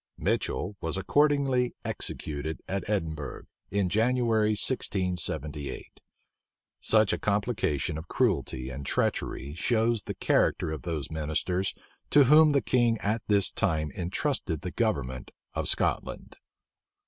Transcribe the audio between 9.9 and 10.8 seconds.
the character